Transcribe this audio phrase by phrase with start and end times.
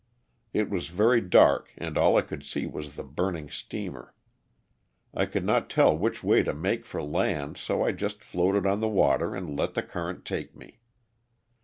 [0.51, 4.15] It was very dark and all I could see was the burning steamer.
[5.13, 8.79] I could not tell which way to make for land so I just floated on
[8.79, 10.79] the water and let the current take me.